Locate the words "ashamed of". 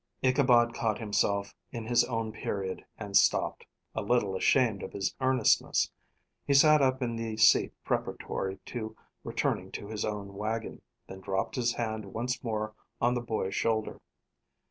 4.35-4.93